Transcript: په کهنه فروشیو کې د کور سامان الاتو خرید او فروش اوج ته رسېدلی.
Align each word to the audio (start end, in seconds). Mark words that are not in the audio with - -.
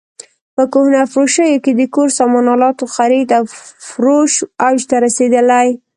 په 0.55 0.63
کهنه 0.73 1.01
فروشیو 1.11 1.61
کې 1.63 1.71
د 1.75 1.81
کور 1.95 2.09
سامان 2.17 2.45
الاتو 2.53 2.85
خرید 2.95 3.29
او 3.37 3.43
فروش 3.89 4.33
اوج 4.65 4.79
ته 4.89 4.95
رسېدلی. 5.05 5.69